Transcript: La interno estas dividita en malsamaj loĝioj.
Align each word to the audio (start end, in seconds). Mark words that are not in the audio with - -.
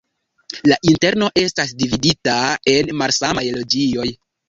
La 0.71 0.77
interno 0.91 1.27
estas 1.43 1.75
dividita 1.83 2.41
en 2.77 2.93
malsamaj 3.05 3.49
loĝioj. 3.61 4.13